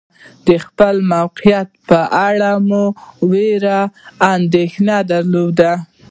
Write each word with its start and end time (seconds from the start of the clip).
د 0.47 0.49
خپل 0.65 0.95
موقعیت 1.13 1.69
په 1.89 1.99
اړه 2.29 2.51
مو 2.67 2.83
وېره 3.31 3.79
او 3.89 3.93
اندېښنه 4.35 4.95
درلوده. 5.11 5.71